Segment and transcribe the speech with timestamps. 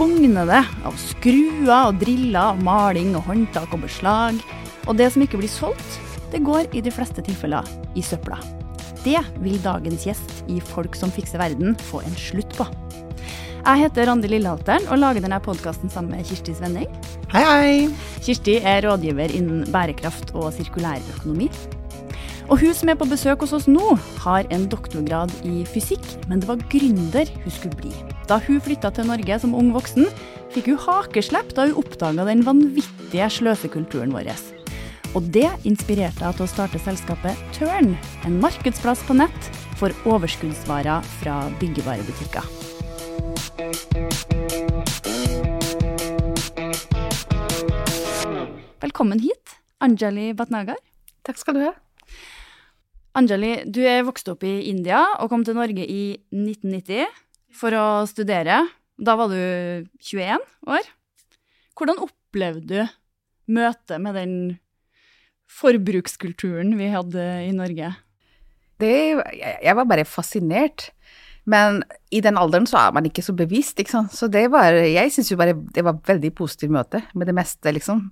[0.00, 4.38] bugner det av skruer og driller, maling og håndtak og beslag.
[4.88, 5.98] Og det som ikke blir solgt,
[6.32, 7.66] det går i de fleste tilfeller
[7.98, 8.38] i søpla.
[9.04, 12.64] Det vil dagens gjest i Folk som fikser verden få en slutt på.
[13.60, 16.88] Jeg heter Randi Lillehalteren og lager denne podkasten sammen med Kirsti Svenning.
[17.34, 17.74] Hei, hei!
[18.24, 21.50] Kirsti er rådgiver innen bærekraft og sirkulærøkonomi.
[22.50, 23.92] Og hun som er på besøk hos oss nå,
[24.24, 27.90] har en doktorgrad i fysikk, men det var gründer hun skulle bli.
[28.26, 30.08] Da hun flytta til Norge som ung voksen,
[30.50, 34.32] fikk hun hakeslepp da hun oppdaga den vanvittige sløsekulturen vår.
[35.14, 37.92] Og det inspirerte henne til å starte selskapet Turn,
[38.26, 42.50] en markedsplass på nett for overskuddsvarer fra byggevarebutikker.
[48.82, 50.82] Velkommen hit, Anjali Batnagar.
[51.22, 51.76] Takk skal du ha.
[53.18, 57.08] Anjali, du er vokst opp i India og kom til Norge i 1990
[57.58, 58.62] for å studere.
[59.00, 60.38] Da var du 21
[60.70, 60.90] år.
[61.74, 62.96] Hvordan opplevde du
[63.50, 64.34] møtet med den
[65.50, 67.90] forbrukskulturen vi hadde i Norge?
[68.80, 68.94] Det,
[69.34, 70.92] jeg var bare fascinert.
[71.50, 71.80] Men
[72.14, 74.14] i den alderen så er man ikke så bevisst, ikke sant.
[74.14, 77.72] Så det var Jeg syns jo bare det var veldig positivt møte med det meste,
[77.74, 78.10] liksom.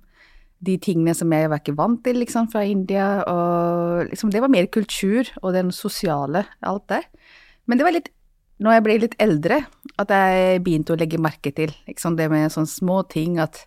[0.59, 4.51] De tingene som jeg var ikke vant til, liksom, fra India, og liksom Det var
[4.51, 7.03] mer kultur og den sosiale, alt det.
[7.65, 8.13] Men det var litt
[8.59, 9.61] Når jeg ble litt eldre,
[10.01, 13.61] at jeg begynte å legge merke til liksom det med sånne små ting at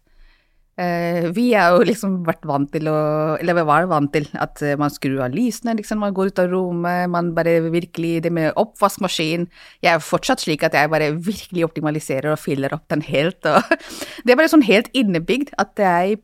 [0.76, 2.98] eh, vi har jo liksom vært vant til å
[3.38, 6.02] Eller vi var vant til at man skrur av lysene, liksom.
[6.04, 9.48] Man går ut av rommet, man bare virkelig Det med oppvaskmaskin
[9.80, 13.64] Jeg er fortsatt slik at jeg bare virkelig optimaliserer og fyller opp den helt, og
[14.26, 16.20] Det er bare sånn helt innebygd at jeg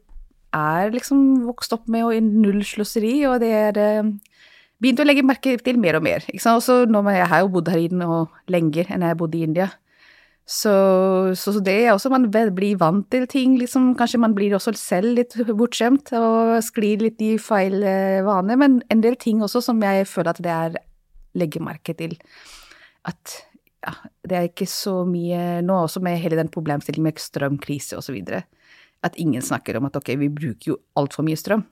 [0.56, 4.12] er liksom vokst opp med null sløseri, og det er uh,
[4.78, 6.22] Begynt å legge merke til mer og mer.
[6.31, 6.60] Ikke sant?
[6.60, 8.06] Også nå, jeg har jo bodd her inne
[8.47, 9.66] lenger enn jeg bodde i India.
[10.48, 10.70] Så,
[11.36, 13.91] så, det er også man blir vant til ting, liksom.
[13.98, 18.54] Kanskje man blir også selv litt bortskjemt og sklir litt i feil eh, vane.
[18.56, 20.78] Men en del ting også som jeg føler at det er
[21.38, 22.15] legger merke til.
[23.10, 23.34] At
[23.84, 23.92] ja,
[24.30, 28.15] det er ikke så mye Nå også med hele den problemstillingen med strømkrise og så
[28.15, 28.44] videre.
[29.04, 31.66] At ingen snakker om at ok, vi bruker jo altfor mye strøm.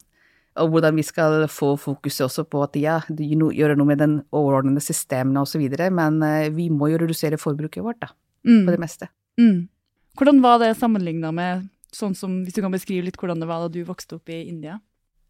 [0.62, 4.80] Og hvordan vi skal få fokuset også på at ja, gjøre noe med den overordnede
[4.80, 5.90] systemene videre.
[5.92, 8.12] Men eh, vi må jo redusere forbruket vårt, da
[8.46, 8.66] mm.
[8.66, 9.08] på det meste.
[9.40, 9.68] Mm.
[10.16, 13.64] Hvordan var det sammenligna med sånn som, hvis du kan beskrive litt hvordan det var
[13.64, 14.78] da du vokste opp i India?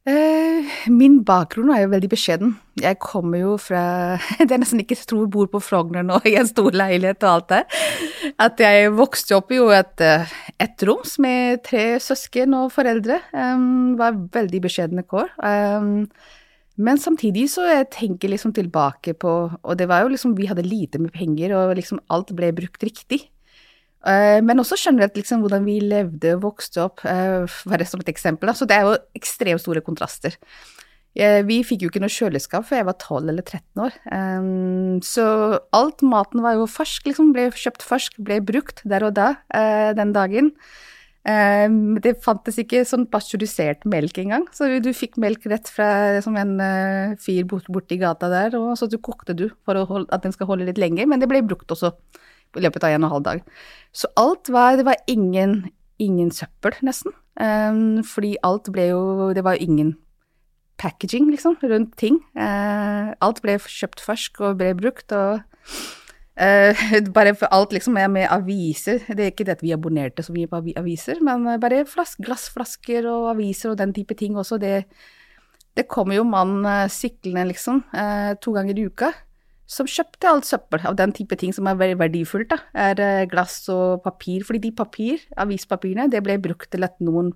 [0.06, 2.52] Eh, min bakgrunn er jo veldig beskjeden.
[2.78, 3.80] Jeg kommer jo fra
[4.38, 7.48] Det er nesten ikke stor bord på Frogner nå i en stor leilighet og alt
[7.50, 7.62] det.
[8.42, 13.18] At jeg vokste opp i et eh, ettroms med tre søsken og foreldre.
[13.34, 15.32] Um, var veldig beskjedne kår.
[15.42, 16.06] Um,
[16.76, 20.66] men samtidig så jeg tenker liksom tilbake på Og det var jo liksom Vi hadde
[20.66, 23.24] lite med penger, og liksom alt ble brukt riktig.
[24.06, 28.52] Uh, men også generelt liksom hvordan vi levde og vokste opp, bare som et eksempel.
[28.54, 30.36] Så det er jo ekstremt store kontraster.
[31.16, 33.96] Uh, vi fikk jo ikke noe kjøleskap før jeg var 12 eller 13 år.
[34.12, 35.24] Um, så
[35.74, 37.32] alt maten var jo fersk, liksom.
[37.34, 39.32] Ble kjøpt fersk, ble brukt der og da
[39.96, 40.52] den dagen.
[41.26, 46.36] Um, det fantes ikke sånn pasteurisert melk engang, så du fikk melk rett fra som
[46.38, 46.52] en
[47.18, 50.46] fyr borti bort, gata der, og så du kokte du for holde, at den skal
[50.52, 51.90] holde litt lenger, men det ble brukt også
[52.56, 53.44] i løpet av en og en halv dag.
[53.92, 57.12] Så alt var Det var ingen, ingen søppel, nesten.
[57.36, 59.96] Um, fordi alt ble jo Det var jo ingen
[60.78, 62.20] packaging, liksom, rundt ting.
[62.36, 65.40] Uh, alt ble kjøpt fersk og ble brukt, og
[66.36, 66.76] Uh,
[67.16, 68.98] bare for alt liksom med, med aviser.
[69.08, 72.20] Det er ikke det at vi abonnerte så mye på aviser, men eh, bare flask,
[72.20, 74.58] glassflasker og aviser og den type ting også.
[74.60, 74.84] Det,
[75.72, 76.60] det kommer jo mann
[76.92, 79.14] syklende, liksom, uh, to ganger i uka,
[79.66, 82.52] som kjøpte alt søppel av den type ting som er veldig verdifullt.
[82.52, 84.44] da, er glass og papir.
[84.46, 87.32] Fordi de papir, avispapirene, det ble brukt til at noen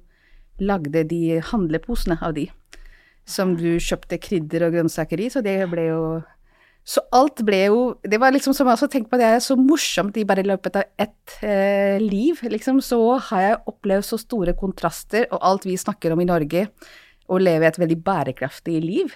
[0.63, 2.47] lagde de handleposene av de.
[3.27, 6.05] Som du kjøpte krydder og grønnsaker i, så det ble jo
[6.83, 9.55] Så alt ble jo Det var liksom som jeg også tenkte på, det er så
[9.55, 12.81] morsomt i bare løpet av ett eh, liv, liksom.
[12.81, 16.69] Så har jeg opplevd så store kontraster, og alt vi snakker om i Norge,
[17.29, 19.13] å leve et veldig bærekraftig liv,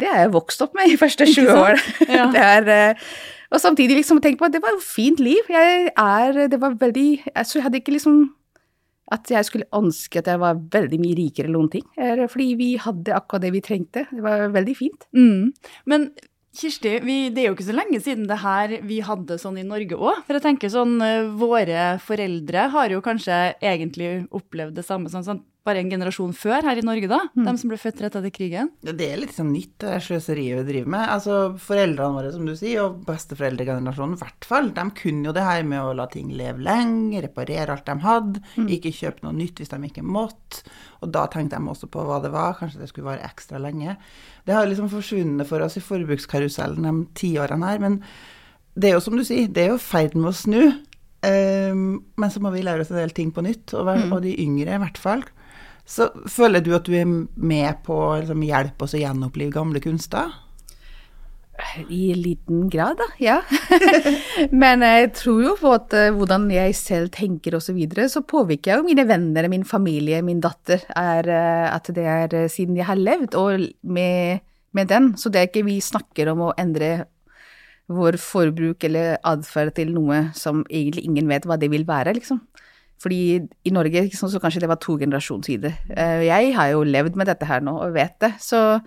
[0.00, 1.80] det har jeg vokst opp med i første 20 år.
[2.16, 2.28] Ja.
[2.32, 3.06] det er, eh,
[3.52, 5.46] og samtidig liksom tenk på at det var et fint liv.
[5.50, 8.30] Jeg er Det var veldig Jeg hadde ikke liksom
[9.14, 11.84] at jeg skulle ønske at jeg var veldig mye rikere eller noen ting.
[12.32, 14.02] Fordi vi hadde akkurat det vi trengte.
[14.10, 15.06] Det var veldig fint.
[15.14, 15.52] Mm.
[15.86, 16.08] Men
[16.56, 19.66] Kirsti, vi, det er jo ikke så lenge siden det her vi hadde sånn i
[19.66, 20.22] Norge òg.
[20.24, 25.26] For jeg tenker sånn, eh, våre foreldre har jo kanskje egentlig opplevd det samme sånn,
[25.26, 27.18] sånn bare en generasjon før her i Norge, da.
[27.34, 28.70] De som ble født rett etter krigen.
[28.86, 31.08] Ja, Det er litt sånn nytt, det der sløseriet vi driver med.
[31.16, 35.44] Altså, Foreldrene våre, som du sier, og besteforeldregenerasjonen i hvert fall, de kunne jo det
[35.46, 38.44] her med å la ting leve lenge, reparere alt de hadde,
[38.78, 40.62] ikke kjøpe noe nytt hvis de ikke måtte.
[41.04, 43.96] Og da tenkte de også på hva det var, kanskje det skulle vare ekstra lenge.
[44.46, 48.00] Det har liksom forsvunnet for oss i forbrukskarusellen de tiårene her, men
[48.76, 50.62] det er jo som du sier, det er jo i ferd med å snu.
[51.26, 54.34] Um, men så må vi lære oss en del ting på nytt, og, og de
[54.44, 55.24] yngre i hvert fall.
[55.86, 59.82] Så føler du at du er med på å liksom, hjelpe oss å gjenopplive gamle
[59.84, 60.34] kunster?
[61.88, 63.36] I liten grad, da, ja.
[64.62, 68.20] Men jeg tror jo på at eh, hvordan jeg selv tenker og så videre, så
[68.28, 72.50] påvirker jeg jo mine venner, min familie, min datter, er eh, at det er eh,
[72.52, 74.44] siden jeg har levd og med,
[74.76, 75.14] med den.
[75.16, 77.06] Så det er ikke vi snakker om å endre
[77.86, 82.42] vår forbruk eller atferd til noe som egentlig ingen vet hva det vil være, liksom.
[83.02, 83.20] Fordi
[83.68, 85.76] i Norge liksom, så kanskje det var to generasjoner siden.
[85.92, 88.32] Eh, Jeg har jo levd med dette her nå og vet det.
[88.40, 88.80] Så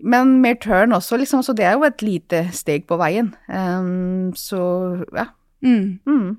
[0.00, 3.32] men mer turn også, liksom, så det er jo et lite steg på veien.
[3.48, 4.62] Um, så
[5.12, 5.26] ja.
[5.64, 6.00] Mm.
[6.08, 6.30] Mm.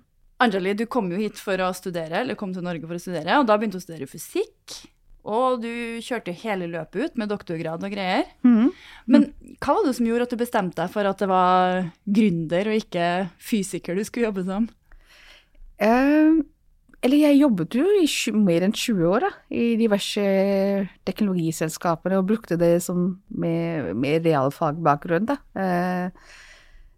[0.43, 3.37] Anjali, du kom jo hit for å studere, eller kom til Norge for å studere,
[3.39, 4.79] og da begynte du å studere fysikk.
[5.23, 8.25] Og du kjørte hele løpet ut med doktorgrad og greier.
[8.43, 8.73] Mm.
[9.07, 9.29] Men
[9.63, 12.81] hva var det som gjorde at du bestemte deg for at det var gründer og
[12.81, 13.05] ikke
[13.39, 14.67] fysiker du skulle jobbe som?
[15.79, 16.43] Um,
[17.03, 18.07] eller jeg jobbet jo i
[18.37, 20.23] mer enn 20 år da, i diverse
[21.07, 25.27] teknologiselskaper og brukte det som med, med realfagbakgrunn.
[25.27, 25.37] Da.
[25.59, 26.37] Eh,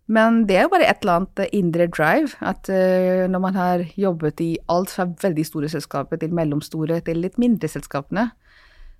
[0.05, 2.37] men det er jo bare et eller annet indre drive.
[2.45, 7.23] At eh, når man har jobbet i alt fra veldig store selskaper til mellomstore til
[7.25, 8.29] litt mindre selskapene,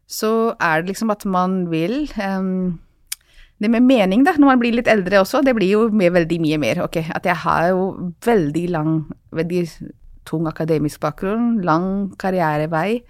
[0.09, 2.79] så er det liksom at man vil um,
[3.61, 6.39] det med mening, da, når man blir litt eldre også, det blir jo med veldig
[6.43, 6.81] mye mer.
[6.85, 7.85] Ok, At jeg har jo
[8.25, 8.97] veldig lang,
[9.33, 9.63] veldig
[10.25, 13.01] tung akademisk bakgrunn, lang karrierevei,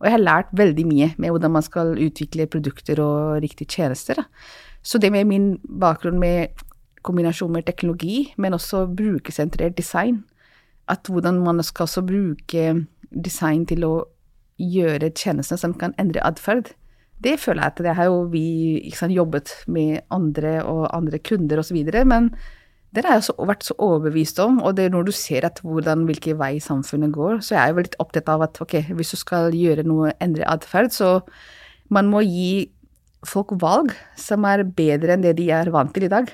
[0.00, 4.20] og jeg har lært veldig mye med hvordan man skal utvikle produkter og riktige tjenester.
[4.84, 5.46] Så det med min
[5.80, 6.64] bakgrunn med
[7.04, 10.24] kombinasjon med teknologi, men også brukersentrert design,
[10.88, 13.94] at hvordan man skal også bruke design til å
[14.60, 16.74] gjøre tjenester som kan endre atferd,
[17.24, 21.62] det føler jeg at det har jo vi sant, jobbet med andre og andre kunder
[21.62, 22.32] osv., men
[22.94, 25.60] det har jeg så, vært så overbevist om, og det er når du ser at
[25.64, 29.10] hvordan, hvilken vei samfunnet går, så jeg er jo litt opptatt av at ok, hvis
[29.14, 31.18] du skal gjøre noe, endre atferd, så
[31.94, 32.70] man må gi
[33.26, 36.28] folk valg som er bedre enn det de er vant til i dag,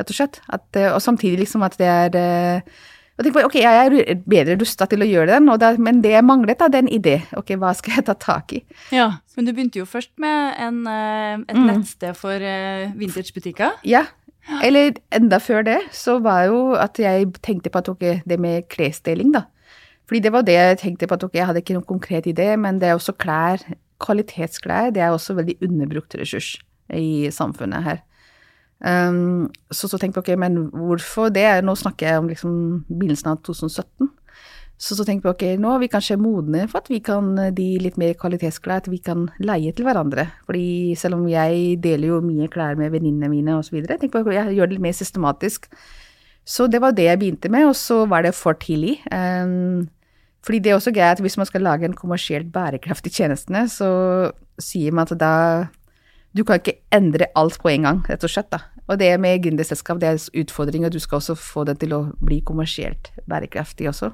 [0.00, 0.40] rett og slett.
[0.48, 2.80] At, eh, og samtidig liksom at det er eh,
[3.20, 6.56] på, ok, Jeg er bedre rusta til å gjøre den, da, men det jeg manglet,
[6.56, 7.16] da, det er en idé.
[7.36, 8.62] Ok, Hva skal jeg ta tak i?
[8.96, 11.66] Ja, Men du begynte jo først med en, eh, et Mm.
[11.66, 12.38] nettsted for
[12.96, 13.76] vintagebutikker.
[13.84, 14.06] Ja,
[14.64, 18.68] eller enda før det, så var jo at jeg tenkte på at ok, det med
[18.72, 19.46] klesdeling, da.
[20.08, 22.48] Fordi det var det jeg tenkte på at ok, jeg hadde ikke noen konkret idé,
[22.58, 23.62] men det er også klær,
[24.00, 26.56] kvalitetsklær, det er også veldig underbrukt ressurs
[26.90, 28.00] i samfunnet her.
[28.80, 31.44] Um, så så tenkte jeg ok, men hvorfor det?
[31.64, 32.52] Nå snakker jeg om liksom
[32.88, 34.08] begynnelsen av 2017.
[34.80, 37.66] Så så tenkte jeg ok, nå er vi kanskje modne for at vi kan de
[37.84, 40.24] litt mer kvalitetsklær, at vi kan leie til hverandre.
[40.48, 44.56] Fordi selv om jeg deler jo mye klær med venninnene mine osv., jeg ok, jeg
[44.56, 45.68] gjør det litt mer systematisk.
[46.48, 48.96] Så det var det jeg begynte med, og så var det for tidlig.
[49.12, 49.90] Um,
[50.40, 53.90] fordi det er også greit at hvis man skal lage en kommersielt bærekraftig tjenestene, så
[54.60, 55.34] sier man at da
[56.32, 58.48] du kan ikke endre alt på en gang, rett og slett.
[58.48, 58.62] da.
[58.88, 61.92] Og det med gründerselskap, det er en utfordring, og du skal også få det til
[61.92, 64.12] å bli kommersielt bærekraftig også.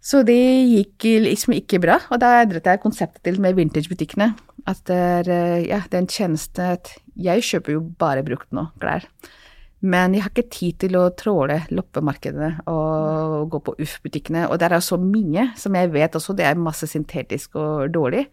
[0.00, 4.30] Så det gikk liksom ikke bra, og da endret jeg konseptet til med vintagebutikkene.
[4.70, 8.48] At det er, eh, ja, det er en tjeneste at jeg kjøper jo bare brukt
[8.56, 9.04] nå, klær.
[9.80, 14.46] Men jeg har ikke tid til å tråle loppemarkedene og gå på UF-butikkene.
[14.52, 18.26] Og der er så mye som jeg vet også det er masse syntetisk og dårlig.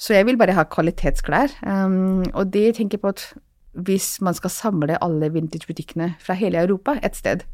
[0.00, 1.52] Så jeg vil bare ha kvalitetsklær.
[1.60, 3.26] Um, og det tenker jeg på at
[3.76, 7.44] hvis man skal samle alle vintagebutikkene fra hele Europa et sted,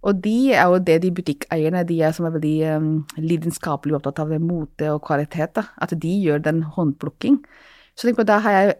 [0.00, 4.22] Og de er jo det de butikkeierne de er som er veldig um, lidenskapelig opptatt
[4.22, 5.66] av det mote og kvalitet, da.
[5.76, 7.42] At de gjør den håndplukking.
[7.92, 8.78] Så tenk på, da har jeg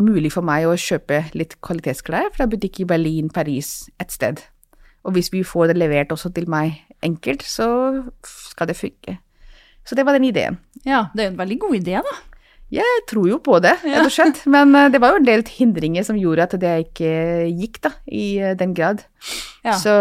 [0.00, 4.40] mulig for meg å kjøpe litt kvalitetsklær fra butikk i Berlin, Paris, et sted.
[5.04, 7.68] Og hvis vi får det levert også til meg enkelt, så
[8.24, 9.18] skal det funke.
[9.84, 10.56] Så det var den ideen.
[10.88, 12.14] Ja, det er en veldig god idé, da.
[12.72, 14.40] Jeg tror jo på det, rett og slett.
[14.50, 17.12] Men uh, det var jo en del hindringer som gjorde at det ikke
[17.52, 19.04] gikk, da, i uh, den grad.
[19.60, 19.76] Ja.
[19.76, 19.92] Så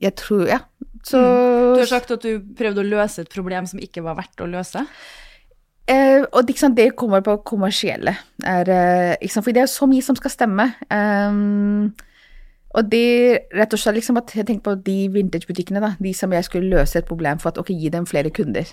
[0.00, 0.60] jeg tror Ja.
[1.02, 4.38] Så Du har sagt at du prøvde å løse et problem som ikke var verdt
[4.38, 4.86] å løse.
[5.90, 8.14] Eh, og liksom, det kommer på kommersielle.
[8.44, 10.68] Er, eh, for det er så mye som skal stemme.
[10.90, 11.92] Um,
[12.72, 16.32] og det rett og slett liksom at jeg tenker på de vintagebutikkene, da, de som
[16.32, 18.68] jeg skulle løse et problem for at ok, gi dem flere kunder.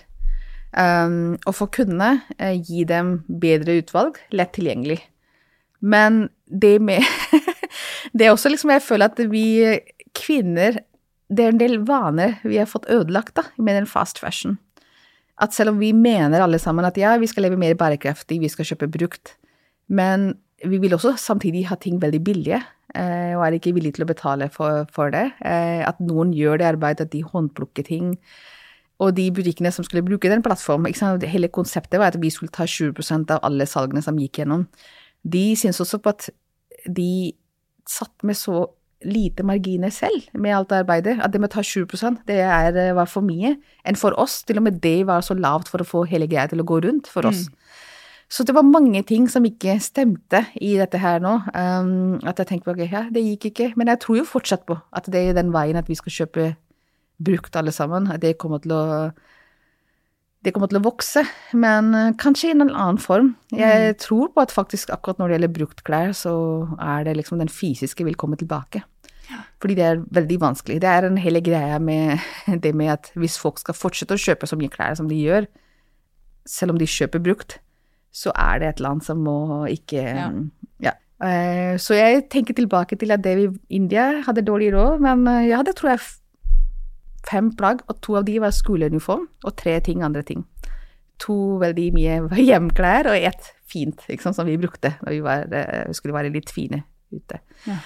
[0.77, 5.01] Um, og for kundene eh, gi dem bedre utvalg, lett tilgjengelig.
[5.81, 7.01] Men det med
[8.13, 9.79] Det er også liksom Jeg føler at vi
[10.17, 10.79] kvinner
[11.29, 14.57] Det er en del vaner vi har fått ødelagt da, med den fast fashion
[15.39, 18.51] at selv om vi mener alle sammen at ja, vi skal leve mer bærekraftig, vi
[18.51, 19.35] skal kjøpe brukt,
[19.87, 20.33] men
[20.65, 22.59] vi vil også samtidig ha ting veldig billige,
[22.95, 25.29] eh, og er ikke villige til å betale for, for det.
[25.47, 28.17] Eh, at noen gjør det arbeidet, at de håndplukker ting.
[28.99, 30.91] Og de butikkene som skulle bruke den plattformen,
[31.23, 34.67] hele konseptet var at vi skulle ta 20% av alle salgene som gikk gjennom.
[35.23, 36.27] De syns også på at
[36.83, 37.31] de
[37.87, 38.65] satt med så
[39.05, 41.19] lite marginer selv med alt arbeidet.
[41.23, 43.57] At det med å ta 20 det er, eh, var for mye.
[43.85, 44.43] Enn for oss.
[44.43, 46.81] Til og med det var så lavt for å få hele greia til å gå
[46.83, 47.47] rundt for oss.
[47.47, 47.55] Mm.
[48.29, 51.31] Så det var mange ting som ikke stemte i dette her nå.
[51.55, 53.73] Um, at jeg tenkte på ok, ja, det gikk ikke.
[53.75, 56.55] Men jeg tror jo fortsatt på at det er den veien at vi skal kjøpe
[57.17, 58.11] brukt alle sammen.
[58.11, 58.83] At det kommer til å
[60.45, 61.25] det kommer til å vokse,
[61.59, 63.33] men uh, kanskje i en annen form.
[63.51, 66.33] Jeg tror på at faktisk akkurat når det gjelder brukt klær, så
[66.79, 68.83] er det liksom den fysiske vil komme tilbake.
[69.61, 70.79] Fordi det er veldig vanskelig.
[70.81, 72.23] Det er en hele greia med
[72.63, 75.49] det med at hvis folk skal fortsette å kjøpe så mye klær som de gjør,
[76.49, 77.59] selv om de kjøper brukt,
[78.15, 80.31] så er det et land som må ikke Ja.
[80.81, 80.95] ja.
[81.21, 85.27] Eh, Så jeg tenker tilbake til at det vi i India hadde dårlig råd, men
[85.27, 85.99] eh, jeg hadde, tror jeg,
[87.29, 90.43] fem plagg, og to av de var skoleuniform, og tre ting andre ting.
[91.25, 92.19] To veldig mye
[92.49, 96.51] hjemklær, og ett fint, sant, som vi brukte når vi var, eh, skulle være litt
[96.53, 96.83] fine
[97.13, 97.41] ute.
[97.67, 97.79] Ja.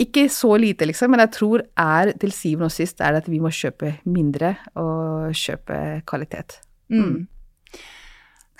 [0.00, 3.28] Ikke så lite, liksom, men jeg tror er til syvende og sist er det at
[3.28, 6.56] vi må kjøpe mindre og kjøpe kvalitet.
[6.88, 7.26] Mm.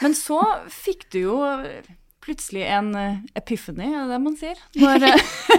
[0.03, 1.39] Men så fikk du jo
[2.21, 4.61] plutselig en eh, epiphany, er det det man sier?
[4.77, 5.31] Når eh,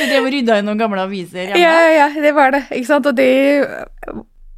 [0.00, 1.60] du drev og rydda i noen gamle aviser hjemme.
[1.60, 2.64] Ja, ja, det var det.
[2.70, 3.08] Ikke sant?
[3.08, 3.30] Og det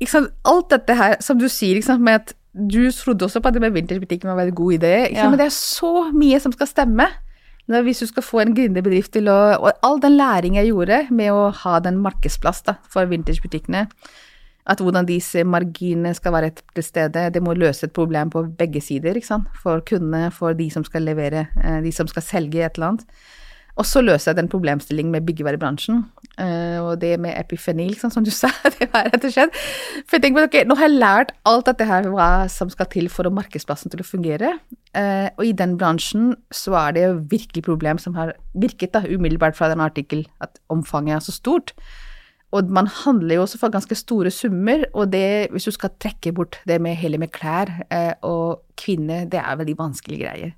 [0.06, 0.34] sant?
[0.48, 3.56] Alt dette her, som du sier, ikke sant, med at du trodde også på at
[3.56, 5.24] det med vintersbutikken var en god idé, ikke sant?
[5.24, 5.30] Ja.
[5.30, 7.08] men det er så mye som skal stemme.
[7.68, 11.28] Hvis du skal få en gründerbedrift til å Og all den læring jeg gjorde med
[11.36, 13.82] å ha den markedsplass da, for vintersbutikkene,
[14.68, 18.80] at hvordan disse marginene skal være til stede, det må løse et problem på begge
[18.84, 19.20] sider.
[19.62, 23.04] For kundene, for de som skal levere, eh, de som skal selge et eller annet.
[23.78, 26.00] Og så løser jeg den problemstillingen med byggevarebransjen.
[26.42, 28.50] eh, og det med epifenil, liksom, som du sa.
[28.64, 29.54] det var rett og slett.
[30.08, 32.90] For jeg tenker på, ok, Nå har jeg lært alt dette her hva som skal
[32.90, 34.56] til for å markedsplassen til å fungere.
[34.98, 39.04] Eh, og i den bransjen så er det jo virkelig problem som har virket da,
[39.06, 41.74] umiddelbart fra den artikkel, at omfanget er så stort.
[42.56, 46.32] Og man handler jo også for ganske store summer, og det, hvis du skal trekke
[46.32, 50.54] bort det med hele med klær eh, og kvinner, det er veldig vanskelige greier.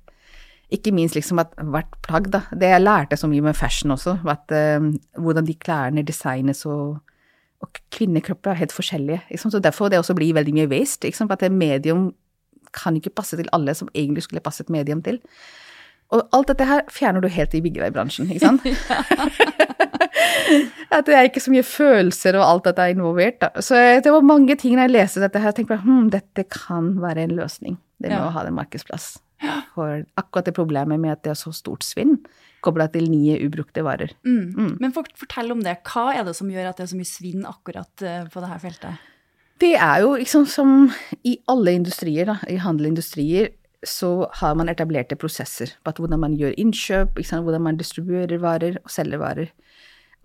[0.71, 2.45] Ikke minst liksom at hvert plagg, da.
[2.55, 6.99] Det jeg lærte så mye med fashion også, at eh, hvordan de klærne designes og
[7.61, 9.37] og kvinnekropper er helt forskjellige.
[9.37, 11.05] Så derfor det også blir veldig mye waste.
[11.05, 11.31] Ikke sant?
[11.31, 12.07] At det medium
[12.73, 15.19] kan ikke passe til alle som egentlig skulle passe et medium til.
[16.09, 18.65] Og alt dette her fjerner du helt i byggeveibransjen, ikke sant?
[20.95, 23.39] at det er ikke så mye følelser og alt dette er involvert.
[23.41, 23.63] Da.
[23.63, 26.95] Så det var mange ting når jeg leste dette her, jeg tenkte hm, dette kan
[27.01, 27.77] være en løsning.
[28.01, 28.25] Det med Ja.
[28.27, 29.19] å ha en markedsplass.
[29.75, 32.19] For akkurat det problemet med at det er så stort svinn
[32.61, 34.13] kobla til nye ubrukte varer.
[34.27, 34.77] Mm.
[34.81, 35.79] Men for, fortell om det.
[35.87, 38.59] Hva er det som gjør at det er så mye svinn akkurat eh, på dette
[38.61, 39.07] feltet?
[39.61, 40.87] Det er jo liksom som
[41.27, 43.51] i alle industrier, da, i handelindustrier,
[43.85, 48.77] så har man etablerte prosesser på hvordan man gjør innkjøp, sant, hvordan man distribuerer varer
[48.81, 49.51] og selger varer.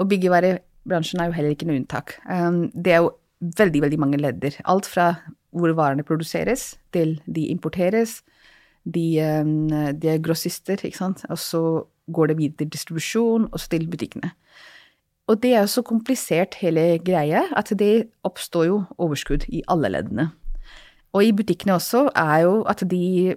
[0.01, 2.19] Og byggevarebransjen er jo heller ikke noe unntak.
[2.29, 3.15] Um, det er jo
[3.61, 4.59] veldig, veldig mange ledder.
[4.69, 5.15] Alt fra
[5.57, 8.19] hvor varene produseres, til de importeres,
[8.95, 9.07] de,
[9.43, 11.63] um, de er grossister, ikke sant, og så
[12.13, 14.31] går det videre til distribusjon, og så til butikkene.
[15.27, 19.91] Og det er jo så komplisert hele greia at det oppstår jo overskudd i alle
[19.91, 20.29] leddene.
[21.17, 23.37] Og i butikkene også er jo at de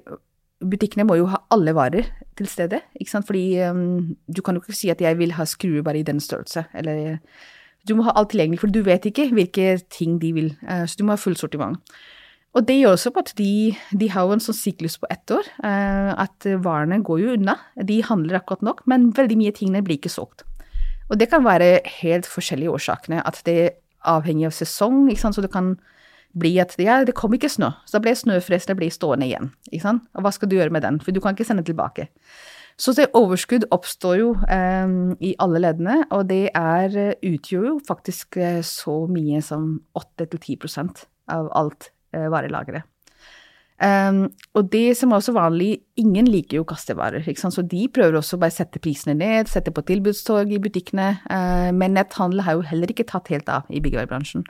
[0.59, 3.25] Butikkene må jo ha alle varer til stede, ikke sant.
[3.29, 6.19] Fordi um, du kan jo ikke si at jeg vil ha skruer bare i den
[6.19, 7.19] størrelse, eller
[7.87, 10.49] Du må ha alt tilgjengelig, for du vet ikke hvilke ting de vil.
[10.67, 11.79] Eh, så du må ha full sortiment.
[12.57, 13.51] Og det gjør også på at de,
[14.01, 17.55] de har jo en sånn syklus på ett år, eh, at varene går jo unna.
[17.85, 20.47] De handler akkurat nok, men veldig mye tingene blir ikke solgt.
[21.09, 23.21] Og det kan være helt forskjellige årsakene.
[23.25, 25.37] At det avhenger av sesong, ikke sant.
[25.37, 25.75] Så det kan
[26.37, 29.51] bli at ja, det kom ikke snø, så da ble snøfresene blir stående igjen.
[29.71, 30.05] Ikke sant?
[30.13, 32.09] Og hva skal du gjøre med den, for du kan ikke sende tilbake.
[32.79, 34.93] Så det overskudd oppstår jo eh,
[35.25, 41.03] i alle leddene, og det er, utgjør jo faktisk eh, så mye som 8-10%
[41.33, 42.87] av alt varelageret.
[43.79, 44.25] Um,
[44.59, 47.55] og det som er også vanlig, ingen liker jo kastevarer, ikke sant?
[47.55, 51.69] så de prøver også å bare sette prisene ned, sette på tilbudstog i butikkene, uh,
[51.75, 54.43] men netthandel har jo heller ikke tatt helt av i byggevarebransjen.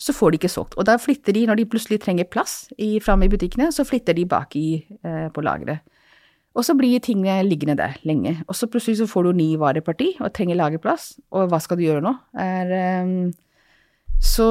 [0.00, 0.78] Så får de ikke solgt.
[0.80, 2.64] Og da flytter de, når de plutselig trenger plass
[3.04, 5.84] framme i butikkene, så flytter de bak i, uh, på lageret.
[6.54, 8.38] Og så blir tingene liggende der lenge.
[8.48, 11.84] Og så plutselig så får du ny vareparti og trenger lagerplass, og hva skal du
[11.84, 12.14] gjøre nå?
[12.40, 12.74] Er,
[13.04, 13.32] um,
[14.24, 14.48] så,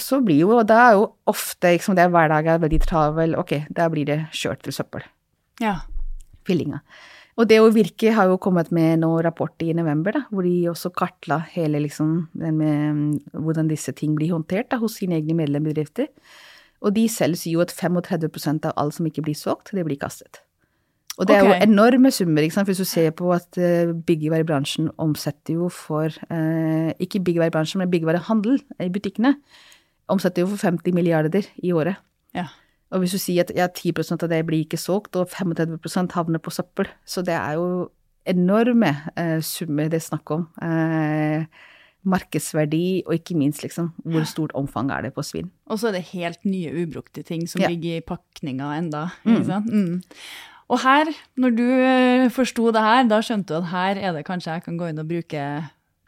[0.00, 3.36] så, blir jo Og da er jo ofte liksom, det er hverdagen er veldig travel,
[3.38, 5.04] ok, da blir det kjørt til søppel.
[5.60, 5.82] Ja.
[6.48, 6.80] Fillinga.
[7.40, 10.68] Og det å Virke har jo kommet med noen rapport i november, da, hvor de
[10.68, 16.10] også kartla hele liksom med, hvordan disse ting blir håndtert da, hos sine egne medlembedrifter.
[16.84, 20.00] Og de selv sier jo at 35% av alt som ikke blir solgt, det blir
[20.00, 20.42] kastet.
[21.20, 22.68] Og det er jo enorme summer, ikke sant?
[22.70, 28.56] hvis du ser på at uh, byggevarebransjen omsetter jo for uh, Ikke byggevarebransjen, men byggevarehandel
[28.80, 29.34] i butikkene
[30.10, 32.00] omsetter jo for 50 milliarder i året.
[32.34, 32.48] Ja.
[32.90, 36.42] Og hvis du sier at ja, 10% av det blir ikke solgt, og 35% havner
[36.42, 37.90] på søppel, så det er jo
[38.26, 40.48] enorme uh, summer det er snakk om.
[42.00, 45.50] markedsverdi, og ikke minst liksom hvor stort omfang er det på svinn.
[45.68, 47.68] Og så er det helt nye ubrukte ting som ja.
[47.68, 49.10] ligger i pakninga enda.
[49.28, 49.68] Ikke sant?
[49.68, 50.00] Mm.
[50.70, 51.10] Og her,
[51.40, 54.66] når du eh, forsto det her, da skjønte du at her er det kanskje jeg
[54.68, 55.44] kan gå inn og bruke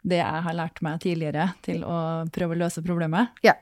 [0.03, 3.31] det jeg har lært meg tidligere, til å prøve å løse problemet?
[3.43, 3.55] Ja.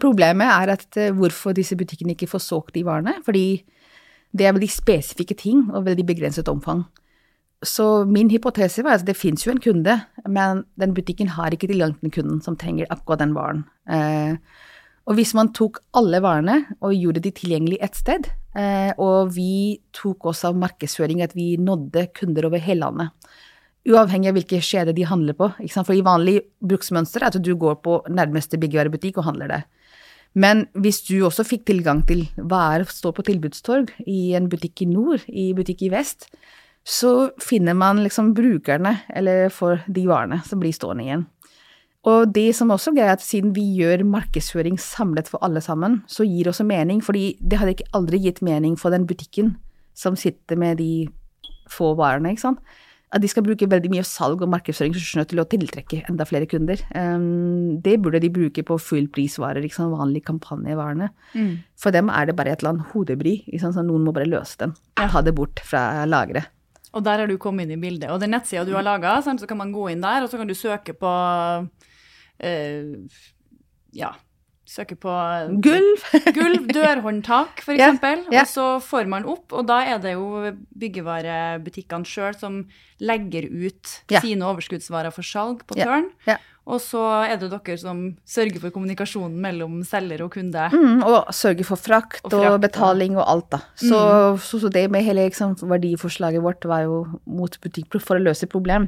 [0.00, 3.16] Problemet er at eh, hvorfor disse butikkene ikke får solgt de varene.
[3.24, 3.62] Fordi
[4.32, 6.84] det er veldig spesifikke ting og veldig begrenset omfang.
[7.62, 9.94] Så min hypotese var at det fins jo en kunde,
[10.26, 13.64] men den butikken har ikke tilgang til den kunden som trenger akkurat den varen.
[13.86, 14.34] Eh,
[15.06, 20.28] og hvis man tok alle varene og gjorde de tilgjengelig ett sted, og vi tok
[20.28, 23.30] også av markedsføring at vi nådde kunder over hele landet,
[23.88, 25.48] uavhengig av hvilke skjede de handler på.
[25.72, 29.62] For i vanlig bruksmønster er at du går på nærmeste byggevarebutikk og handler det.
[30.32, 34.84] Men hvis du også fikk tilgang til hva er står på tilbudstorg i en butikk
[34.84, 36.30] i nord, i butikk i vest,
[36.82, 41.26] så finner man liksom brukerne, eller for de varene som blir stående igjen.
[42.08, 46.26] Og det som også er at siden vi gjør markedsføring samlet for alle sammen, så
[46.26, 49.54] gir det også mening, fordi det hadde ikke aldri gitt mening for den butikken
[49.94, 51.06] som sitter med de
[51.70, 52.72] få varene, ikke sant.
[53.12, 54.94] At de skal bruke veldig mye salg og markedsføring
[55.28, 56.80] til å tiltrekke enda flere kunder.
[56.96, 61.10] Um, det burde de bruke på fullprisvarer, liksom vanlige kampanjevarene.
[61.36, 61.52] Mm.
[61.76, 64.72] For dem er det bare et eller annet hodebry, så noen må bare løse den.
[64.96, 65.10] Ja.
[65.12, 66.48] Ta det bort fra lageret.
[66.96, 68.10] Og der har du kommet inn i bildet.
[68.12, 70.48] Og den nettsida du har laga, så kan man gå inn der, og så kan
[70.48, 71.12] du søke på
[72.44, 73.22] uh,
[73.96, 74.12] ja,
[74.72, 75.12] søke på
[75.64, 76.04] Gulv!
[76.36, 77.80] Gulv, dørhåndtak, f.eks.
[77.80, 78.42] Yeah, yeah.
[78.42, 82.62] Og så får man opp, og da er det jo byggevarebutikkene sjøl som
[83.02, 84.22] legger ut yeah.
[84.22, 86.10] sine overskuddsvarer for salg på tørn.
[86.62, 90.68] Og så er det dere som sørger for kommunikasjonen mellom selger og kunde.
[90.70, 93.60] Mm, og sørger for frakt og, frakt, og betaling og alt, da.
[93.74, 94.38] Så, mm.
[94.46, 98.46] så, så det med hele liksom, verdiforslaget vårt var jo mot butikk for å løse
[98.46, 98.86] problem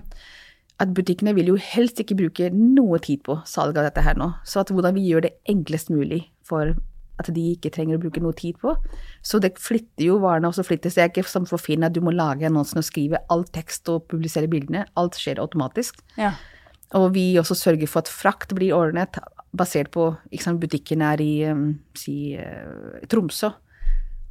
[0.82, 4.32] at butikkene vil jo helst ikke bruke noe tid på salg av dette her nå.
[4.46, 6.74] Så at hvordan vi gjør det enklest mulig for
[7.22, 8.74] at de ikke trenger å bruke noe tid på.
[9.22, 12.00] Så det flytter jo varene, og så flyttes det ikke som for Finn at du
[12.02, 14.82] må lage annonsen og skrive all tekst og publisere bildene.
[14.98, 16.02] Alt skjer automatisk.
[16.18, 16.32] Ja.
[16.98, 19.20] Og vi også sørger for at frakt blir ordnet
[19.54, 23.52] basert på ikke sant, Butikken er i um, si, uh, Tromsø,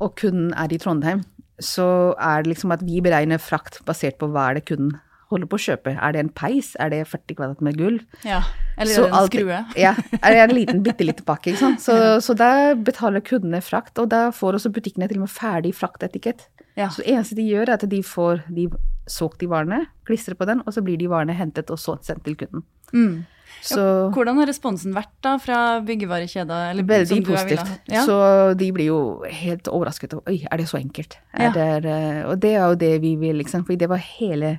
[0.04, 1.24] og kunden er i Trondheim.
[1.64, 1.88] Så
[2.20, 4.98] er det liksom at vi beregner frakt basert på hva er det kunden
[5.34, 5.96] holder på å kjøpe.
[5.98, 6.74] Er det en peis?
[6.82, 8.06] Er det 40 kvadrat med gulv?
[8.28, 8.42] Ja,
[8.78, 9.60] eller så er det en skrue?
[9.80, 11.84] ja, er det en liten, bitte liten pakke, ikke sant.
[11.84, 12.16] Så, ja.
[12.24, 16.48] så da betaler kundene frakt, og da får også butikkene til og med ferdig fraktetikett.
[16.80, 16.90] Ja.
[16.90, 18.70] Så det eneste de gjør, er at de får de
[19.10, 22.24] solgt de varene, klistrer på den, og så blir de varene hentet og så sendt
[22.28, 22.64] til kunden.
[22.94, 23.24] Mm.
[23.64, 26.82] Så, ja, hvordan har responsen vært da fra byggevarekjeder?
[26.84, 27.70] Veldig positivt.
[27.92, 28.04] Ja.
[28.04, 28.18] Så
[28.60, 30.18] de blir jo helt overrasket.
[30.28, 31.16] Oi, er det så enkelt?
[31.32, 31.52] Ja.
[31.56, 33.64] Det, eh, og det er jo det vi vil, liksom.
[33.68, 34.58] For det var hele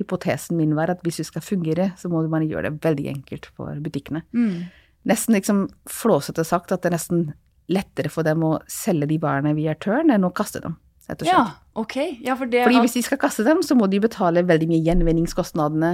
[0.00, 3.48] hypotesen min var at hvis du skal fungere, så må man gjøre det veldig enkelt
[3.54, 4.24] for butikkene.
[4.34, 4.66] Mm.
[5.08, 7.26] Nesten liksom flåsete sagt at det er nesten
[7.72, 10.76] lettere for dem å selge de varene via Tørn enn å kaste dem.
[11.08, 11.32] rett og slett.
[11.32, 11.44] Ja,
[11.80, 11.96] ok.
[12.24, 14.84] Ja, for det Fordi hvis de skal kaste dem, så må de betale veldig mye
[14.84, 15.92] gjenvinningskostnadene,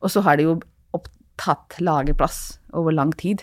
[0.00, 0.60] og så har de jo
[0.94, 3.42] opptatt lagerplass over lang tid.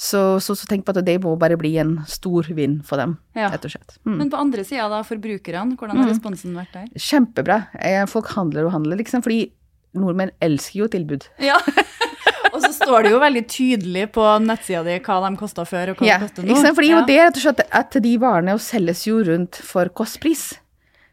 [0.00, 3.18] Så, så, så tenk på at det må bare bli en stor vinn for dem,
[3.36, 3.50] Ja.
[3.52, 3.98] rett og slett.
[4.08, 4.14] Mm.
[4.16, 6.86] Men på andre sida, da, forbrukerne, hvordan har responsen vært der?
[6.96, 7.58] Kjempebra.
[7.76, 9.50] Eh, Folk handler og handler, liksom, fordi
[9.92, 11.26] nordmenn elsker jo tilbud.
[11.44, 11.58] Ja.
[12.54, 16.00] og så står det jo veldig tydelig på nettsida di hva de kosta før, og
[16.00, 16.48] hva Ja, de koster nå.
[16.54, 16.78] ikke sant?
[16.80, 17.02] Fordi Ja.
[17.04, 20.46] det er rett og slett at de varene selges jo rundt for kostpris.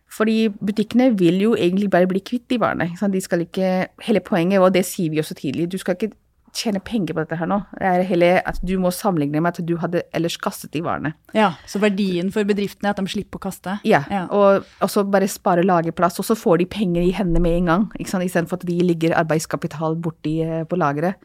[0.08, 2.88] Fordi butikkene vil jo egentlig bare bli kvitt de varene.
[3.12, 6.13] De skal ikke, hele poenget, og det sier vi også tidlig, du skal ikke
[6.58, 7.60] tjene penger på dette her nå.
[7.78, 11.13] Det er heller at du må sammenligne med at du hadde ellers kastet de varene.
[11.38, 13.78] ja, Så verdien for bedriften er at de slipper å kaste?
[13.86, 14.26] Ja, Ja.
[14.32, 17.91] og så bare spare lagerplass, og så får de penger i hendene med en gang,
[18.00, 18.26] ikke sant?
[18.26, 21.15] istedenfor at de ligger arbeidskapital borti eh, på lageret.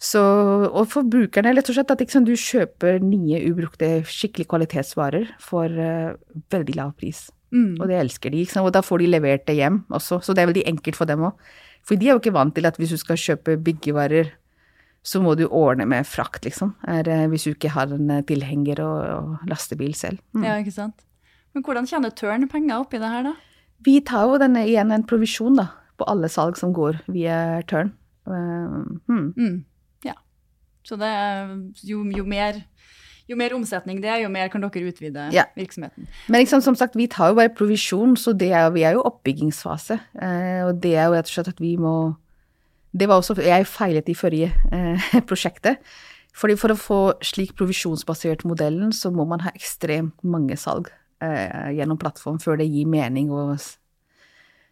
[0.00, 0.20] Så,
[0.72, 5.68] og for brukerne, rett og slett, at sant, du kjøper nye, ubrukte, skikkelig kvalitetsvarer for
[5.68, 6.14] uh,
[6.52, 7.26] veldig lav pris.
[7.52, 7.74] Mm.
[7.82, 10.52] Og det elsker de, og da får de levert det hjem også, så det er
[10.52, 11.34] veldig enkelt for dem òg.
[11.84, 14.32] For de er jo ikke vant til at hvis du skal kjøpe byggevarer,
[15.02, 16.74] så må du ordne med frakt, liksom.
[16.88, 20.20] Er, eh, hvis du ikke har en eh, tilhenger og, og lastebil selv.
[20.36, 20.44] Mm.
[20.44, 21.06] Ja, ikke sant.
[21.54, 23.34] Men hvordan tjener Tørn penger oppi det her, da?
[23.86, 27.94] Vi tar jo denne, igjen en provisjon da, på alle salg som går via Tørn.
[28.28, 29.30] Uh, hmm.
[29.34, 29.56] Mm.
[30.04, 30.14] Ja.
[30.86, 31.48] Så det er
[31.88, 32.60] jo, jo mer
[33.30, 35.44] jo mer omsetning det er, jo mer kan dere utvide Ja.
[35.56, 36.08] virksomheten.
[36.28, 39.04] Men liksom, som sagt, vi tar jo bare provisjon, så det er, vi er jo
[39.06, 40.00] oppbyggingsfase.
[40.20, 42.16] Eh, og det er jo rett og slett at vi må
[42.90, 45.82] Det var også Jeg feilet i forrige eh, prosjektet.
[46.36, 50.90] Fordi for å få slik provisjonsbasert modellen, så må man ha ekstremt mange salg
[51.22, 53.32] eh, gjennom plattform før det gir mening.
[53.34, 53.58] Og,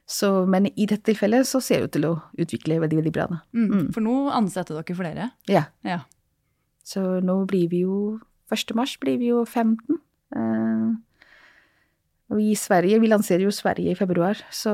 [0.09, 3.27] så, men i dette tilfellet så ser det ut til å utvikle veldig, veldig bra.
[3.33, 3.41] Da.
[3.59, 3.91] Mm.
[3.95, 5.31] For nå ansetter dere flere.
[5.51, 5.67] Ja.
[5.87, 6.05] Ja.
[6.87, 8.17] Så nå blir vi jo
[8.55, 8.73] 1.
[8.79, 9.99] mars blir vi jo 15.
[10.39, 10.89] Eh,
[12.29, 14.73] og i Sverige, vi lanserer jo Sverige i februar, så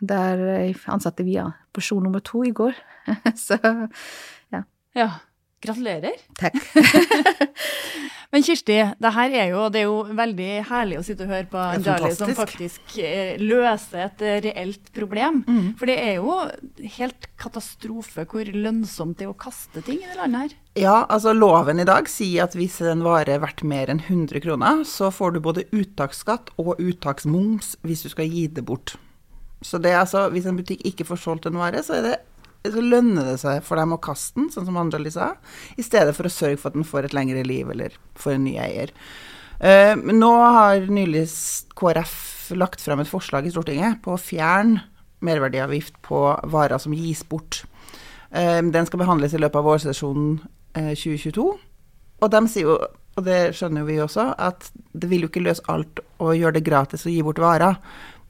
[0.00, 2.78] der eh, ansatte vi ja, porsjon nummer to i går.
[3.46, 3.58] så
[4.94, 5.08] ja.
[5.64, 6.12] Gratulerer.
[6.38, 6.54] takk.
[8.34, 11.46] Men Kirsti, det her er jo, det er jo veldig herlig å sitte og høre
[11.52, 15.44] på er som faktisk eh, løser et reelt problem.
[15.46, 15.68] Mm.
[15.78, 16.34] For det er jo
[16.96, 20.58] helt katastrofe hvor lønnsomt det er å kaste ting i det landet her.
[20.82, 24.42] Ja, altså loven i dag sier at hvis en vare er verdt mer enn 100
[24.42, 28.96] kroner, så får du både uttaksskatt og uttaksmoms hvis du skal gi det bort.
[29.64, 32.18] Så det er altså, hvis en butikk ikke får solgt en vare, så, det,
[32.68, 35.32] så lønner det seg for dem å kaste den, sånn som Anjali sa,
[35.80, 38.44] i stedet for å sørge for at den får et lengre liv eller får en
[38.44, 38.92] ny eier.
[39.64, 41.24] Uh, nå har nylig
[41.78, 42.16] KrF
[42.58, 44.82] lagt frem et forslag i Stortinget på å fjerne
[45.24, 46.18] merverdiavgift på
[46.52, 47.62] varer som gis bort.
[48.34, 50.36] Uh, Den skal behandles i løpet av vårsesjonen
[50.76, 51.46] uh, 2022.
[52.20, 52.76] Og de sier jo,
[53.14, 56.58] og det skjønner jo vi også, at det vil jo ikke løse alt å gjøre
[56.58, 57.78] det gratis å gi bort varer.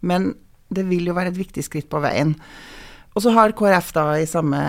[0.05, 0.35] Men
[0.73, 2.35] det vil jo være et viktig skritt på veien.
[3.15, 4.61] Og så har KrF da i samme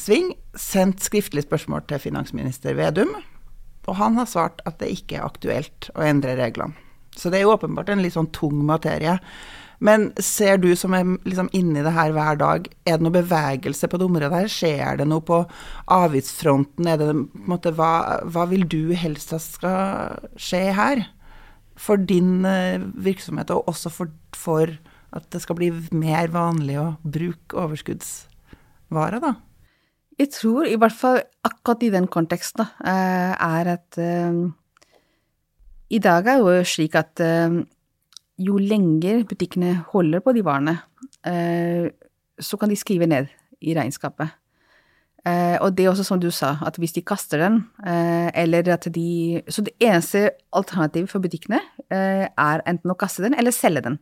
[0.00, 3.14] sving sendt skriftlig spørsmål til finansminister Vedum,
[3.88, 6.76] og han har svart at det ikke er aktuelt å endre reglene.
[7.16, 9.16] Så det er jo åpenbart en litt sånn tung materie.
[9.82, 13.88] Men ser du som er liksom inni det her hver dag, er det noe bevegelse
[13.90, 14.50] på det området her?
[14.50, 15.40] Skjer det noe på
[15.94, 16.88] avgiftsfronten?
[16.90, 17.92] Er det, på en måte, hva,
[18.26, 21.04] hva vil du helst at skal skje her?
[21.78, 24.74] For din eh, virksomhet, og også for, for
[25.16, 29.34] at det skal bli mer vanlig å bruke overskuddsvarer, da?
[30.18, 34.40] Jeg tror i hvert fall akkurat i den konteksten eh, er at eh,
[35.94, 37.60] i dag er det jo slik at eh,
[38.42, 40.76] jo lenger butikkene holder på de varene,
[42.38, 43.26] så kan de skrive ned
[43.66, 44.30] i regnskapet.
[45.26, 48.68] Eh, og det er også som du sa, at hvis de kaster den, eh, eller
[48.70, 51.58] at de Så det eneste alternativet for butikkene
[51.90, 53.98] eh, er enten å kaste den eller selge den.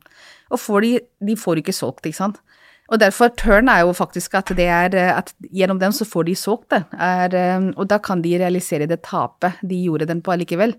[0.51, 2.43] Og får de, de får ikke solgt, ikke sant.
[2.87, 6.29] Og derfor turn er jo faktisk at det er eh, at gjennom dem så får
[6.29, 6.85] de solgt det.
[6.93, 10.77] Er, eh, og da kan de realisere det tapet de gjorde den på allikevel.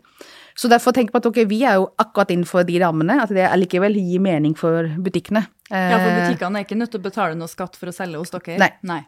[0.57, 3.45] Så derfor tenk på at ok, vi er jo akkurat innenfor de rammene, at det
[3.45, 5.43] allikevel gir mening for butikkene.
[5.69, 8.21] Ja, for Eh, butikkene er ikke nødt til å betale noe skatt for å selge
[8.21, 8.57] hos dere.
[8.61, 8.71] Nei.
[8.87, 9.01] Nei.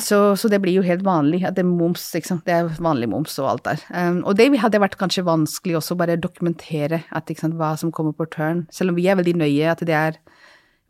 [0.00, 1.42] Så, så det blir jo helt vanlig.
[1.46, 2.44] At det er moms, ikke sant.
[2.46, 3.82] Det er vanlig moms og alt der.
[3.90, 7.92] Um, og det hadde vært kanskje vanskelig også bare dokumentere at, ikke sant, hva som
[7.94, 8.66] kommer på turn.
[8.72, 10.20] Selv om vi er veldig nøye at det er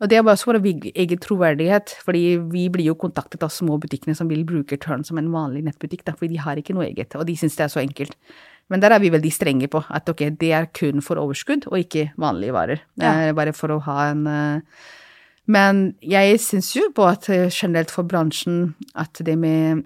[0.01, 0.57] Og det er også vår
[0.99, 5.17] egen troverdighet, fordi vi blir jo kontaktet av små butikkene som vil bruke Turn som
[5.17, 7.71] en vanlig nettbutikk, da, fordi de har ikke noe eget, og de syns det er
[7.71, 8.17] så enkelt.
[8.73, 11.77] Men der er vi veldig strenge på at ok, det er kun for overskudd og
[11.79, 12.83] ikke vanlige varer.
[12.99, 13.13] Ja.
[13.29, 14.83] Eh, bare for å ha en eh,
[15.45, 19.83] Men jeg syns jo på at eh, generelt for bransjen at det med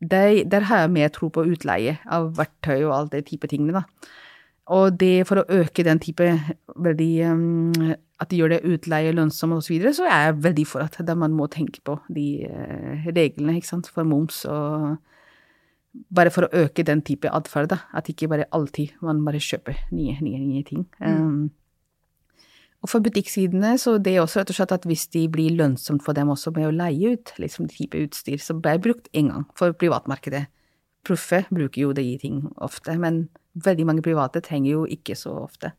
[0.00, 3.80] der, der har jeg mer tro på utleie av verktøy og alle de type tingene,
[3.80, 4.10] da.
[4.74, 6.26] og det for å øke den type
[6.76, 10.66] veldig um, At de gjør det utleie lønnsomt osv., så, videre, så er jeg veldig
[10.68, 14.96] for at man må tenke på de uh, reglene ikke sant, for moms og
[16.12, 17.78] Bare for å øke den type atferd, da.
[17.96, 20.82] At ikke bare alltid man bare kjøper nye, nye, nye ting.
[21.00, 21.46] Mm.
[22.84, 26.04] Og for butikksidene, så det er også rett og slett at hvis de blir lønnsomt
[26.04, 29.46] for dem også med å leie ut liksom type utstyr, så ble brukt én gang
[29.58, 30.44] for privatmarkedet.
[31.06, 33.26] Proffe bruker jo de ting ofte, men
[33.64, 35.72] veldig mange private trenger jo ikke så ofte.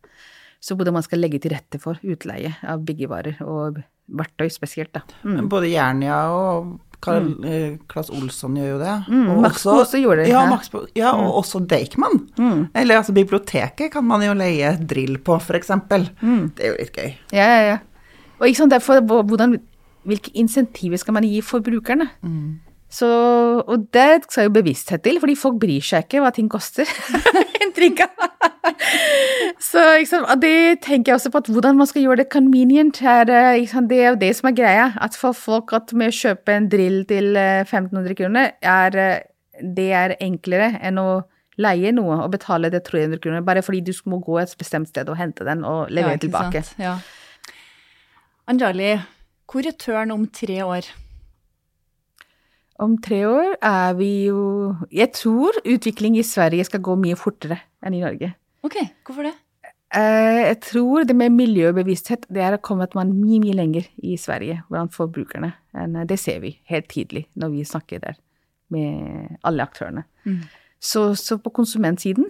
[0.63, 5.03] Så hvordan man skal legge til rette for utleie av byggevarer og verktøy spesielt, da.
[5.27, 5.49] Mm.
[5.51, 7.77] Både Jernia og Karl, mm.
[7.91, 8.93] Klass Olsson gjør jo det.
[9.07, 10.31] Mm, og Max også, gjorde det.
[10.31, 11.33] Ja, Max, ja og mm.
[11.41, 12.19] også Deichman.
[12.39, 12.63] Mm.
[12.73, 16.10] Eller altså biblioteket kan man jo leie drill på, for eksempel.
[16.21, 16.47] Mm.
[16.57, 17.12] Det er jo litt gøy.
[17.38, 17.77] Ja, ja, ja.
[18.38, 19.57] Og ikke sant, derfor, hvordan,
[20.10, 22.10] hvilke insentiver skal man gi forbrukerne?
[22.25, 22.57] Mm.
[22.89, 23.08] Så,
[23.67, 26.88] og det skal jo bevissthet til, fordi folk bryr seg ikke hva ting koster.
[27.63, 28.04] Inntrykk
[29.60, 33.02] Så liksom, det tenker jeg også på at hvordan man skal gjøre det convenient.
[33.04, 34.86] Er, det er jo det som er greia.
[35.04, 39.65] At for folk at med å kjøpe en drill til 1500 eh, kroner, er, eh,
[39.76, 41.10] det er enklere enn å
[41.58, 45.10] leie noe og betale det 300 kroner, bare fordi du må gå et bestemt sted
[45.10, 46.63] og hente den og levere ja, tilbake.
[46.80, 46.95] Ja.
[48.47, 48.93] Anjali,
[49.50, 50.88] hvor er tørn om tre år?
[52.77, 57.59] Om tre år er vi jo Jeg tror utvikling i Sverige skal gå mye fortere
[57.81, 58.33] enn i Norge.
[58.65, 59.33] Ok, hvorfor det?
[59.95, 64.59] Eh, jeg tror det med miljøbevissthet det er kommet man mye, mye lenger i Sverige
[64.69, 65.53] blant forbrukerne.
[65.73, 68.17] Eh, det ser vi helt tidlig når vi snakker der
[68.73, 70.03] med alle aktørene.
[70.27, 70.41] Mm.
[70.83, 72.27] Så, så, på konsumentsiden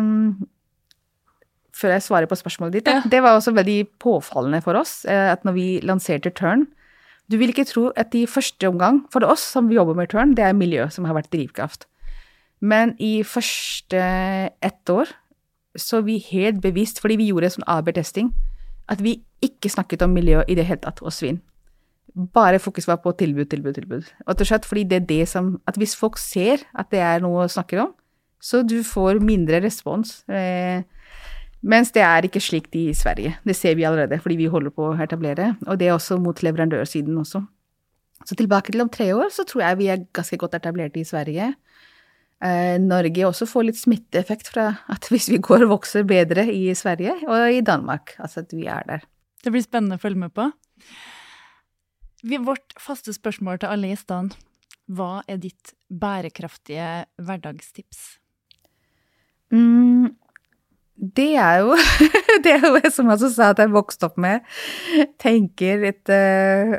[0.00, 0.46] um,
[1.76, 3.02] Før jeg svarer på spørsmålet ditt, ja.
[3.04, 6.66] det var også veldig påfallende for oss at når vi lanserte Turn,
[7.32, 10.44] du vil ikke tro at i første omgang, for oss som jobber med turn, det
[10.44, 11.88] er miljø som har vært drivkraft.
[12.62, 14.02] Men i første
[14.62, 15.10] ett år
[15.78, 18.28] så vi helt bevisst, fordi vi gjorde sånn AB-testing,
[18.92, 21.40] at vi ikke snakket om miljø i det hele tatt, og svin.
[22.12, 24.10] Bare fokus var på tilbud, tilbud, tilbud.
[24.26, 27.22] Og til slutt, fordi det er det som At hvis folk ser at det er
[27.24, 27.94] noe å snakke om,
[28.42, 30.20] så du får mindre respons.
[30.28, 30.82] Eh,
[31.62, 33.36] mens det er ikke slik i Sverige.
[33.46, 35.54] Det ser vi allerede, fordi vi holder på å etablere.
[35.66, 37.42] Og det er også mot leverandørsiden også.
[38.26, 41.06] Så tilbake til om tre år, så tror jeg vi er ganske godt etablerte i
[41.06, 41.52] Sverige.
[42.42, 46.72] Eh, Norge også får litt smitteeffekt fra at hvis vi går og vokser bedre i
[46.78, 49.04] Sverige og i Danmark, altså at vi er der.
[49.42, 50.48] Det blir spennende å følge med på.
[52.46, 54.34] Vårt faste spørsmål til alle gjestene.
[54.92, 58.02] Hva er ditt bærekraftige hverdagstips?
[59.54, 60.10] Mm,
[61.18, 61.76] det er jo
[62.44, 64.46] Det er jo som jeg sa at jeg vokste opp med.
[65.22, 66.78] Tenker et uh,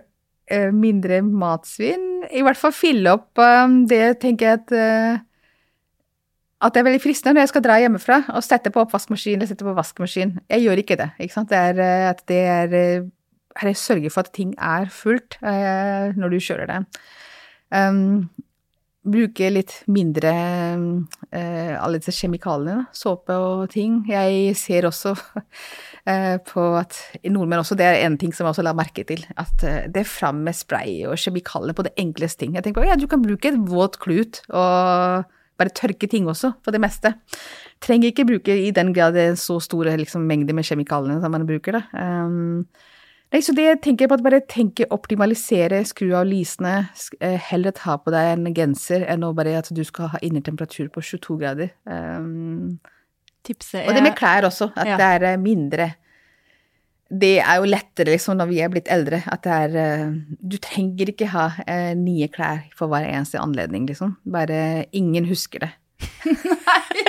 [0.76, 2.26] mindre matsvinn.
[2.32, 5.22] I hvert fall fylle opp um, det, tenker jeg at uh,
[6.64, 9.50] at det er veldig fristende når jeg skal dra hjemmefra og sette på oppvaskmaskin eller
[9.50, 10.38] sette på vaskemaskin.
[10.48, 11.10] Jeg gjør ikke det.
[11.20, 11.52] ikke sant?
[11.52, 12.78] Det er at det er
[13.64, 16.80] Jeg sørger for at ting er fullt uh, når du kjører det.
[17.74, 18.32] Um,
[19.04, 24.02] bruke litt mindre eh, alle disse kjemikaliene, såpe og ting.
[24.10, 25.14] Jeg ser også
[26.10, 29.26] eh, på at nordmenn også, det er en ting som jeg også la merke til,
[29.36, 32.58] at eh, det er fram med spray og kjemikalier på det enkleste ting.
[32.58, 35.28] Jeg tenker på ja, du kan bruke et våt klut og
[35.60, 37.14] bare tørke ting også, for det meste.
[37.84, 41.34] Trenger ikke bruke i den grad det er så store liksom, mengder med kjemikaliene som
[41.36, 41.84] man bruker, da.
[41.94, 42.66] Um,
[43.34, 46.84] Nei, så det tenker jeg på at bare tenke optimalisere, skru av lysene,
[47.18, 50.92] eh, heller ta på deg en genser enn å bare at du skal ha innetemperatur
[50.94, 51.72] på 22 grader.
[51.90, 52.78] Um,
[53.44, 54.98] Tipset er Og det med klær også, at ja.
[55.02, 55.88] det er eh, mindre
[57.10, 60.60] Det er jo lettere liksom når vi er blitt eldre, at det er eh, Du
[60.62, 64.14] trenger ikke ha uh, nye klær for hver eneste anledning, liksom.
[64.30, 65.72] Bare ingen husker det.
[66.70, 67.04] Nei.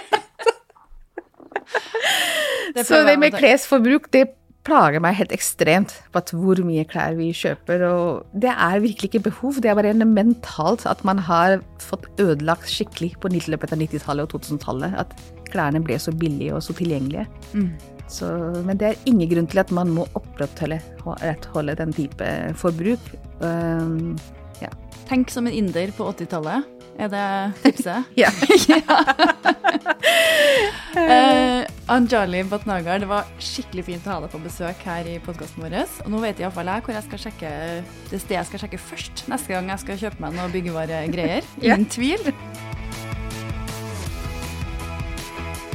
[2.75, 4.25] det så det med klesforbruk, det
[4.65, 7.79] plager meg helt ekstremt på at hvor mye klær vi kjøper.
[7.89, 8.07] Og
[8.41, 11.49] det er virkelig ikke behov, det er bare mentalt at man har
[11.83, 14.91] fått ødelagt skikkelig på løpet av 90-tallet og 2000-tallet.
[15.05, 15.11] At
[15.53, 17.27] klærne ble så billige og så tilgjengelige.
[17.53, 17.71] Mm.
[18.09, 18.27] Så,
[18.67, 23.01] men det er ingen grunn til at man må opprettholde den type forbruk.
[23.41, 24.19] Um,
[24.61, 24.69] ja.
[25.09, 26.61] Tenk som en inder på 80-tallet.
[26.99, 28.05] Er det tipset?
[28.23, 28.31] ja.
[30.95, 35.61] uh, Anjali Batnagar, det var skikkelig fint å ha deg på besøk her i podkasten
[35.61, 35.75] vår.
[36.07, 37.51] Og nå vet iallfall jeg hvor jeg skal sjekke
[38.09, 41.51] det stedet jeg skal sjekke først neste gang jeg skal kjøpe meg noe byggevaregreier.
[41.61, 42.33] Ingen tvil.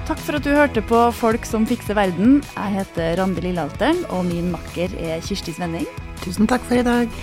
[0.10, 2.40] Takk for at du hørte på Folk som fikser verden.
[2.56, 5.86] Jeg heter Randi Lillealteren, og min makker er Kirsti Svenning.
[6.26, 7.20] Tusen takk for i dag.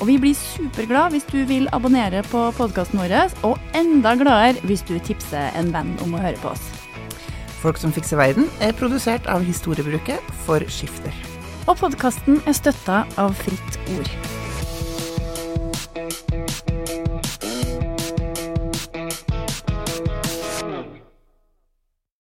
[0.00, 4.88] Og vi blir superglade hvis du vil abonnere på podkasten vår, og enda gladere hvis
[4.88, 6.79] du tipser en venn om å høre på oss.
[7.60, 11.14] Folk som fikser verden er produsert av Historiebruket for Skifter.
[11.68, 14.39] Og podkasten er støtta av Fritt Ord.